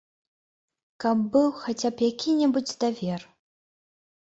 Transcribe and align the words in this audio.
Каб 1.05 1.17
быў 1.35 1.45
хаця 1.61 1.89
б 1.99 2.09
які-небудзь 2.09 2.75
давер. 2.87 3.21